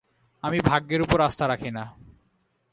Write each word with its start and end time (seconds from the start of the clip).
আমি 0.43 0.59
ভাগ্যের 0.59 1.01
ওপর 1.01 1.19
আস্থা 1.21 1.45
রাখি 1.47 1.69
না। 1.71 1.83